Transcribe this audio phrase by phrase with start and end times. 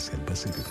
[0.00, 0.64] Ocean Pacific.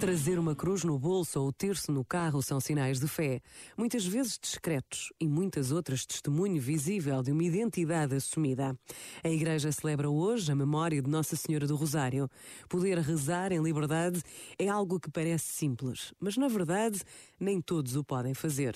[0.00, 3.42] Trazer uma cruz no bolso ou ter-se no carro são sinais de fé,
[3.76, 8.74] muitas vezes discretos e muitas outras testemunho visível de uma identidade assumida.
[9.22, 12.26] A Igreja celebra hoje a memória de Nossa Senhora do Rosário.
[12.66, 14.22] Poder rezar em liberdade
[14.58, 17.02] é algo que parece simples, mas na verdade
[17.38, 18.74] nem todos o podem fazer.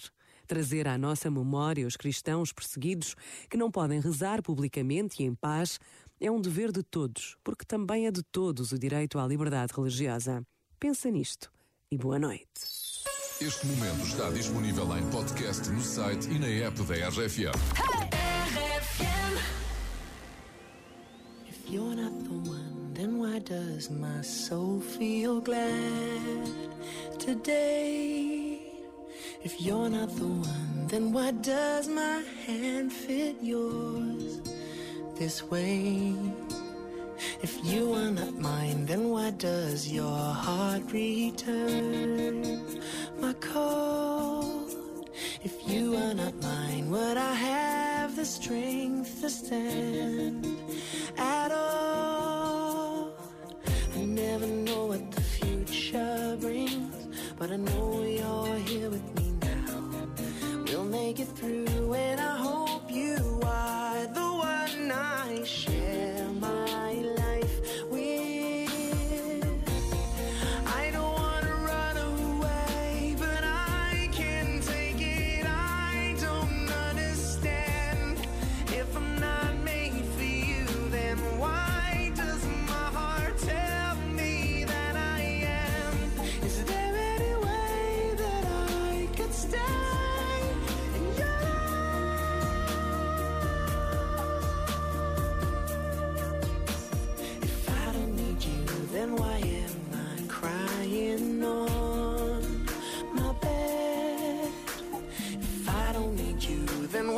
[0.50, 3.14] Trazer à nossa memória os cristãos perseguidos
[3.48, 5.79] que não podem rezar publicamente e em paz
[6.21, 10.42] é um dever de todos, porque também é de todos o direito à liberdade religiosa.
[10.78, 11.51] Pensa nisto
[11.91, 12.45] e boa noite.
[13.41, 17.56] Este momento está disponível em podcast no site e na app da RFM.
[21.48, 26.50] If you're not the one, then why does my soul feel glad
[27.19, 28.61] today?
[29.42, 34.59] If you're not the one, then why does my hand fit yours
[35.20, 36.15] this way?
[37.42, 42.62] If you are not mine, then why does your heart return
[43.20, 44.67] my call?
[45.45, 50.47] If you are not mine, would I have the strength to stand
[51.19, 53.12] at all?
[53.97, 57.08] I never know what the future brings,
[57.39, 59.83] but I know you're here with me now.
[60.64, 62.39] We'll make it through, and I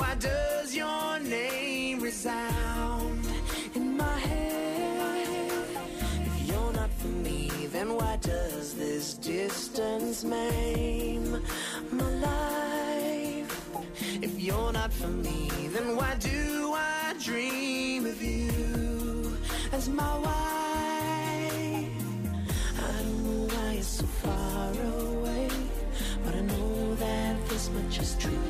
[0.02, 3.24] Why does your name resound
[3.76, 5.76] in my head?
[6.26, 11.40] If you're not for me, then why does this distance maim
[11.92, 13.70] my life?
[14.20, 19.36] If you're not for me, then why do I dream of you
[19.70, 21.92] as my wife?
[22.86, 25.48] I don't know why you're so far away,
[26.24, 28.41] but I know that this much is true.